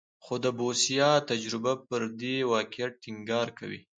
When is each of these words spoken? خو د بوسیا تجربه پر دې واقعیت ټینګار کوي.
خو 0.23 0.33
د 0.43 0.45
بوسیا 0.57 1.09
تجربه 1.29 1.73
پر 1.87 2.01
دې 2.19 2.35
واقعیت 2.53 2.93
ټینګار 3.03 3.47
کوي. 3.59 3.79